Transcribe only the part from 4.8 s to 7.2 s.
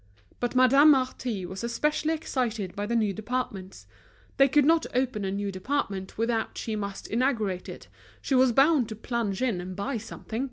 open a new department without she must